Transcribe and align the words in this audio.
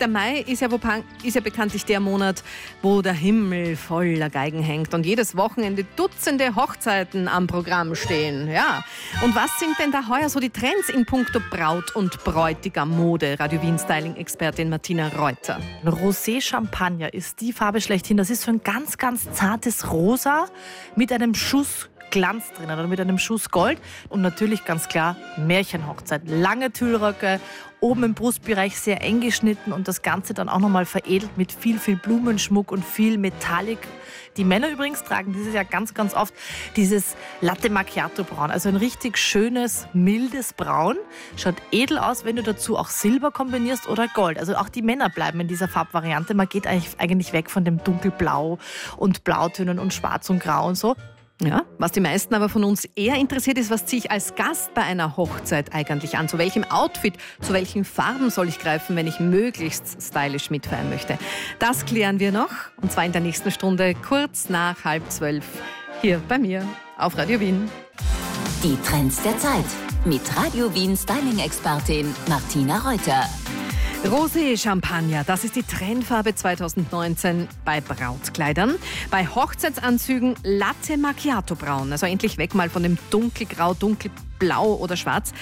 Der 0.00 0.08
Mai 0.08 0.40
ist 0.40 0.60
ja, 0.60 0.68
ist 1.22 1.34
ja, 1.36 1.40
bekanntlich 1.40 1.84
der 1.84 2.00
Monat, 2.00 2.42
wo 2.82 3.00
der 3.00 3.12
Himmel 3.12 3.76
voller 3.76 4.28
Geigen 4.28 4.60
hängt 4.60 4.92
und 4.92 5.06
jedes 5.06 5.36
Wochenende 5.36 5.84
Dutzende 5.94 6.56
Hochzeiten 6.56 7.28
am 7.28 7.46
Programm 7.46 7.94
stehen. 7.94 8.50
Ja. 8.50 8.84
Und 9.22 9.36
was 9.36 9.56
sind 9.60 9.78
denn 9.78 9.92
da 9.92 10.08
heuer 10.08 10.28
so 10.28 10.40
die 10.40 10.50
Trends 10.50 10.88
in 10.88 11.06
puncto 11.06 11.38
Braut- 11.48 11.94
und 11.94 12.24
Bräutigam-Mode? 12.24 13.36
Radio 13.38 13.62
Wien 13.62 13.78
Styling-Expertin 13.78 14.68
Martina 14.68 15.10
Reuter. 15.16 15.60
Rosé 15.84 16.40
Champagner 16.40 17.14
ist 17.14 17.40
die 17.40 17.52
Farbe 17.52 17.80
schlechthin. 17.80 18.16
Das 18.16 18.30
ist 18.30 18.42
so 18.42 18.50
ein 18.50 18.64
ganz, 18.64 18.98
ganz 18.98 19.30
zartes 19.30 19.92
Rosa 19.92 20.46
mit 20.96 21.12
einem 21.12 21.34
Schuss 21.34 21.88
Glanz 22.14 22.52
drinnen 22.52 22.78
oder 22.78 22.86
mit 22.86 23.00
einem 23.00 23.18
Schuss 23.18 23.50
Gold. 23.50 23.78
Und 24.08 24.22
natürlich 24.22 24.64
ganz 24.64 24.88
klar 24.88 25.16
Märchenhochzeit. 25.36 26.22
Lange 26.26 26.70
Tüllröcke, 26.70 27.40
oben 27.80 28.04
im 28.04 28.14
Brustbereich 28.14 28.78
sehr 28.78 29.02
eng 29.02 29.20
geschnitten 29.20 29.72
und 29.72 29.88
das 29.88 30.02
Ganze 30.02 30.32
dann 30.32 30.48
auch 30.48 30.60
nochmal 30.60 30.86
veredelt 30.86 31.36
mit 31.36 31.50
viel, 31.50 31.80
viel 31.80 31.96
Blumenschmuck 31.96 32.70
und 32.70 32.84
viel 32.84 33.18
Metallic. 33.18 33.80
Die 34.36 34.44
Männer 34.44 34.70
übrigens 34.70 35.02
tragen 35.02 35.32
dieses 35.32 35.54
Jahr 35.54 35.64
ganz, 35.64 35.92
ganz 35.92 36.14
oft 36.14 36.32
dieses 36.76 37.16
Latte 37.40 37.68
Macchiato 37.68 38.22
Braun. 38.22 38.52
Also 38.52 38.68
ein 38.68 38.76
richtig 38.76 39.18
schönes, 39.18 39.88
mildes 39.92 40.52
Braun. 40.52 40.96
Schaut 41.36 41.56
edel 41.72 41.98
aus, 41.98 42.24
wenn 42.24 42.36
du 42.36 42.44
dazu 42.44 42.78
auch 42.78 42.88
Silber 42.88 43.32
kombinierst 43.32 43.88
oder 43.88 44.06
Gold. 44.06 44.38
Also 44.38 44.54
auch 44.54 44.68
die 44.68 44.82
Männer 44.82 45.10
bleiben 45.10 45.40
in 45.40 45.48
dieser 45.48 45.66
Farbvariante. 45.66 46.34
Man 46.34 46.48
geht 46.48 46.66
eigentlich 46.68 47.32
weg 47.32 47.50
von 47.50 47.64
dem 47.64 47.82
Dunkelblau 47.82 48.58
und 48.96 49.24
Blautönen 49.24 49.80
und 49.80 49.92
Schwarz 49.92 50.30
und 50.30 50.38
Grau 50.38 50.68
und 50.68 50.76
so. 50.76 50.94
Ja, 51.42 51.62
was 51.78 51.90
die 51.90 52.00
meisten 52.00 52.34
aber 52.34 52.48
von 52.48 52.62
uns 52.62 52.84
eher 52.94 53.16
interessiert 53.16 53.58
ist, 53.58 53.68
was 53.70 53.86
ziehe 53.86 53.98
ich 53.98 54.10
als 54.10 54.36
Gast 54.36 54.72
bei 54.72 54.82
einer 54.82 55.16
Hochzeit 55.16 55.74
eigentlich 55.74 56.16
an? 56.16 56.28
Zu 56.28 56.38
welchem 56.38 56.64
Outfit, 56.64 57.14
zu 57.40 57.52
welchen 57.52 57.84
Farben 57.84 58.30
soll 58.30 58.48
ich 58.48 58.60
greifen, 58.60 58.94
wenn 58.94 59.08
ich 59.08 59.18
möglichst 59.18 60.00
stylisch 60.00 60.50
mitfeiern 60.50 60.88
möchte? 60.90 61.18
Das 61.58 61.84
klären 61.86 62.20
wir 62.20 62.30
noch 62.30 62.50
und 62.80 62.92
zwar 62.92 63.04
in 63.04 63.12
der 63.12 63.20
nächsten 63.20 63.50
Stunde 63.50 63.94
kurz 63.94 64.48
nach 64.48 64.84
halb 64.84 65.10
zwölf 65.10 65.44
hier 66.00 66.20
bei 66.28 66.38
mir 66.38 66.66
auf 66.98 67.18
Radio 67.18 67.40
Wien. 67.40 67.68
Die 68.62 68.76
Trends 68.86 69.20
der 69.22 69.36
Zeit 69.38 69.64
mit 70.04 70.22
Radio 70.36 70.72
Wien 70.74 70.96
Styling-Expertin 70.96 72.14
Martina 72.28 72.78
Reuter. 72.78 73.24
Rosé 74.04 74.54
Champagner, 74.58 75.24
das 75.24 75.44
ist 75.44 75.56
die 75.56 75.62
Trendfarbe 75.62 76.34
2019 76.34 77.48
bei 77.64 77.80
Brautkleidern. 77.80 78.74
Bei 79.10 79.26
Hochzeitsanzügen 79.26 80.34
Latte 80.42 80.98
Macchiato 80.98 81.54
Braun, 81.54 81.90
also 81.90 82.04
endlich 82.04 82.36
weg 82.36 82.54
mal 82.54 82.68
von 82.68 82.82
dem 82.82 82.98
dunkelgrau, 83.08 83.72
dunkelblau 83.72 84.74
oder 84.74 84.96
schwarz. 84.98 85.32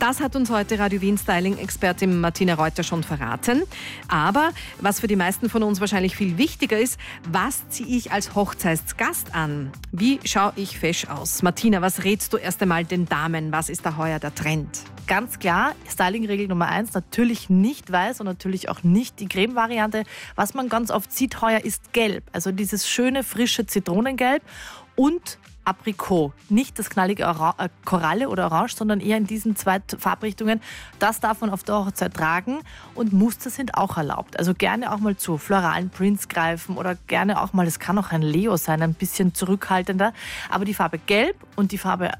Das 0.00 0.18
hat 0.18 0.34
uns 0.34 0.50
heute 0.50 0.80
Radio 0.80 1.00
Wien 1.00 1.16
Styling-Expertin 1.16 2.20
Martina 2.20 2.54
Reuter 2.54 2.82
schon 2.82 3.04
verraten. 3.04 3.62
Aber 4.08 4.50
was 4.80 4.98
für 4.98 5.06
die 5.06 5.16
meisten 5.16 5.48
von 5.48 5.62
uns 5.62 5.80
wahrscheinlich 5.80 6.16
viel 6.16 6.38
wichtiger 6.38 6.78
ist, 6.78 6.98
was 7.30 7.68
ziehe 7.68 7.96
ich 7.96 8.10
als 8.10 8.34
Hochzeitsgast 8.34 9.36
an? 9.36 9.70
Wie 9.92 10.18
schaue 10.24 10.54
ich 10.56 10.76
fesch 10.80 11.06
aus? 11.06 11.42
Martina, 11.42 11.82
was 11.82 12.02
rätst 12.02 12.32
du 12.32 12.36
erst 12.36 12.60
einmal 12.62 12.84
den 12.84 13.06
Damen? 13.06 13.52
Was 13.52 13.68
ist 13.68 13.86
da 13.86 13.96
heuer 13.96 14.18
der 14.18 14.34
Trend? 14.34 14.68
Ganz 15.08 15.38
klar, 15.38 15.74
Styling-Regel 15.90 16.48
Nummer 16.48 16.68
eins, 16.68 16.92
natürlich 16.92 17.48
nicht 17.48 17.90
weiß 17.90 18.20
und 18.20 18.26
natürlich 18.26 18.68
auch 18.68 18.82
nicht 18.82 19.20
die 19.20 19.26
Creme-Variante. 19.26 20.02
Was 20.34 20.52
man 20.52 20.68
ganz 20.68 20.90
oft 20.90 21.10
sieht 21.10 21.40
heuer 21.40 21.64
ist 21.64 21.94
gelb, 21.94 22.24
also 22.32 22.52
dieses 22.52 22.86
schöne, 22.86 23.24
frische 23.24 23.64
Zitronengelb 23.64 24.42
und 24.96 25.38
Aprikot. 25.64 26.34
Nicht 26.50 26.78
das 26.78 26.90
knallige 26.90 27.26
Ora 27.26 27.54
äh, 27.56 27.68
Koralle 27.86 28.28
oder 28.28 28.46
Orange, 28.46 28.74
sondern 28.74 29.00
eher 29.00 29.16
in 29.16 29.26
diesen 29.26 29.56
zwei 29.56 29.80
Farbrichtungen. 29.98 30.60
Das 30.98 31.20
darf 31.20 31.40
man 31.40 31.48
auf 31.50 31.62
der 31.62 31.76
Hochzeit 31.76 32.12
tragen 32.12 32.60
und 32.94 33.14
Muster 33.14 33.48
sind 33.48 33.74
auch 33.76 33.96
erlaubt. 33.96 34.38
Also 34.38 34.52
gerne 34.52 34.92
auch 34.92 34.98
mal 34.98 35.16
zu 35.16 35.38
floralen 35.38 35.88
Prints 35.88 36.28
greifen 36.28 36.76
oder 36.76 36.96
gerne 37.06 37.42
auch 37.42 37.54
mal, 37.54 37.66
es 37.66 37.78
kann 37.78 37.98
auch 37.98 38.12
ein 38.12 38.22
Leo 38.22 38.56
sein, 38.56 38.82
ein 38.82 38.94
bisschen 38.94 39.34
zurückhaltender. 39.34 40.12
Aber 40.50 40.66
die 40.66 40.74
Farbe 40.74 40.98
Gelb 40.98 41.36
und 41.56 41.72
die 41.72 41.78
Farbe 41.78 42.12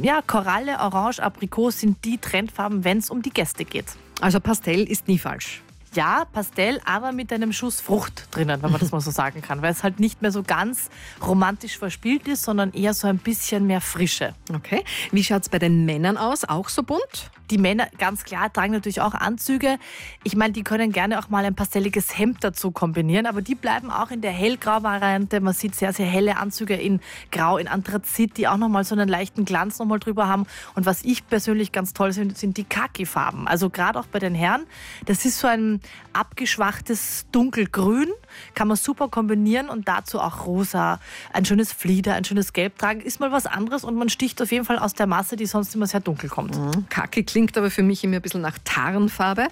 ja, 0.00 0.20
Koralle, 0.26 0.78
Orange, 0.78 1.20
Aprikot 1.20 1.70
sind 1.70 2.04
die 2.04 2.18
Trendfarben, 2.18 2.84
wenn 2.84 2.98
es 2.98 3.10
um 3.10 3.22
die 3.22 3.30
Gäste 3.30 3.64
geht. 3.64 3.86
Also 4.20 4.40
Pastell 4.40 4.84
ist 4.84 5.08
nie 5.08 5.18
falsch 5.18 5.62
ja, 5.96 6.26
Pastell, 6.30 6.80
aber 6.84 7.12
mit 7.12 7.32
einem 7.32 7.52
Schuss 7.52 7.80
Frucht 7.80 8.28
drinnen, 8.30 8.62
wenn 8.62 8.70
man 8.70 8.80
das 8.80 8.92
mal 8.92 9.00
so 9.00 9.10
sagen 9.10 9.40
kann, 9.40 9.62
weil 9.62 9.72
es 9.72 9.82
halt 9.82 9.98
nicht 9.98 10.22
mehr 10.22 10.30
so 10.30 10.42
ganz 10.42 10.90
romantisch 11.26 11.78
verspielt 11.78 12.28
ist, 12.28 12.42
sondern 12.42 12.72
eher 12.72 12.94
so 12.94 13.08
ein 13.08 13.18
bisschen 13.18 13.66
mehr 13.66 13.80
Frische. 13.80 14.34
Okay. 14.54 14.84
Wie 15.10 15.24
schaut 15.24 15.42
es 15.42 15.48
bei 15.48 15.58
den 15.58 15.86
Männern 15.86 16.16
aus? 16.16 16.44
Auch 16.44 16.68
so 16.68 16.82
bunt? 16.82 17.30
Die 17.50 17.58
Männer, 17.58 17.88
ganz 17.98 18.24
klar, 18.24 18.52
tragen 18.52 18.72
natürlich 18.72 19.00
auch 19.00 19.14
Anzüge. 19.14 19.78
Ich 20.24 20.34
meine, 20.36 20.52
die 20.52 20.64
können 20.64 20.90
gerne 20.90 21.18
auch 21.18 21.28
mal 21.28 21.44
ein 21.44 21.54
pastelliges 21.54 22.18
Hemd 22.18 22.42
dazu 22.42 22.70
kombinieren, 22.70 23.26
aber 23.26 23.42
die 23.42 23.54
bleiben 23.54 23.90
auch 23.90 24.10
in 24.10 24.20
der 24.20 24.32
hellgrau-Variante. 24.32 25.40
Man 25.40 25.54
sieht 25.54 25.74
sehr, 25.74 25.92
sehr 25.92 26.06
helle 26.06 26.38
Anzüge 26.38 26.74
in 26.74 27.00
Grau, 27.30 27.58
in 27.58 27.68
Anthrazit, 27.68 28.36
die 28.36 28.48
auch 28.48 28.56
nochmal 28.56 28.84
so 28.84 28.94
einen 28.94 29.08
leichten 29.08 29.44
Glanz 29.44 29.78
nochmal 29.78 30.00
drüber 30.00 30.26
haben. 30.26 30.46
Und 30.74 30.86
was 30.86 31.04
ich 31.04 31.26
persönlich 31.26 31.72
ganz 31.72 31.92
toll 31.92 32.12
finde, 32.12 32.34
sind 32.34 32.56
die 32.56 32.64
Khaki-Farben. 32.64 33.46
Also 33.46 33.70
gerade 33.70 33.98
auch 33.98 34.06
bei 34.06 34.18
den 34.18 34.34
Herren. 34.34 34.66
Das 35.04 35.24
ist 35.24 35.38
so 35.38 35.46
ein 35.46 35.80
abgeschwachtes 36.12 37.26
Dunkelgrün, 37.30 38.08
kann 38.54 38.68
man 38.68 38.76
super 38.76 39.08
kombinieren 39.08 39.68
und 39.68 39.88
dazu 39.88 40.20
auch 40.20 40.46
rosa, 40.46 41.00
ein 41.32 41.44
schönes 41.44 41.72
Flieder, 41.72 42.14
ein 42.14 42.24
schönes 42.24 42.52
Gelb 42.52 42.78
tragen. 42.78 43.00
Ist 43.00 43.20
mal 43.20 43.32
was 43.32 43.46
anderes 43.46 43.84
und 43.84 43.96
man 43.96 44.08
sticht 44.08 44.40
auf 44.42 44.52
jeden 44.52 44.64
Fall 44.64 44.78
aus 44.78 44.94
der 44.94 45.06
Masse, 45.06 45.36
die 45.36 45.46
sonst 45.46 45.74
immer 45.74 45.86
sehr 45.86 46.00
dunkel 46.00 46.28
kommt. 46.28 46.56
Mhm. 46.56 46.88
Kaki 46.88 47.24
klingt 47.24 47.56
aber 47.56 47.70
für 47.70 47.82
mich 47.82 48.04
immer 48.04 48.16
ein 48.16 48.22
bisschen 48.22 48.40
nach 48.42 48.58
Tarnfarbe. 48.64 49.48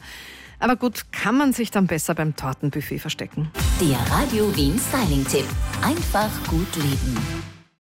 Aber 0.61 0.77
gut, 0.77 1.07
kann 1.13 1.37
man 1.37 1.53
sich 1.53 1.71
dann 1.71 1.87
besser 1.87 2.15
beim 2.15 2.37
Tortenbuffet 2.37 2.99
verstecken. 2.99 3.51
Der 3.81 3.99
Radio 4.11 4.55
Wien 4.57 4.79
Styling-Tipp. 4.79 5.47
Einfach 5.83 6.31
gut 6.49 6.75
leben. 6.77 7.54